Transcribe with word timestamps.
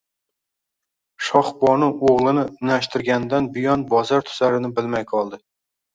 Shohbonu 1.27 1.89
o`g`lini 2.11 2.45
unashtirgandan 2.55 3.53
buyon 3.59 3.87
bosar-tusarini 3.93 4.73
bilmay 4.81 5.07
qoldi 5.13 5.41